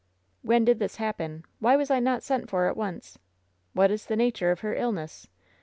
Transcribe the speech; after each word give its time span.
"When 0.41 0.65
did 0.65 0.79
this 0.79 0.95
happen? 0.95 1.45
Why 1.59 1.75
was 1.75 1.91
I 1.91 1.99
not 1.99 2.23
sent 2.23 2.49
for 2.49 2.65
at 2.65 2.75
once? 2.75 3.19
What 3.73 3.91
is 3.91 4.07
the 4.07 4.15
nature 4.15 4.49
of 4.49 4.61
her 4.61 4.73
illness? 4.73 5.27